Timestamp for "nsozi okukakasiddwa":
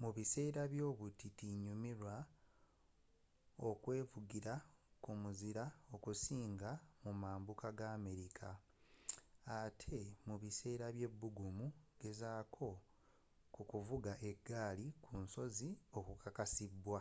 15.24-17.00